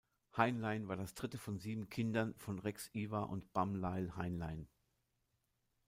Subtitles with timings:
[0.35, 4.67] Heinlein war das dritte von sieben Kindern von Rex Ivar und Bam Lyle Heinlein.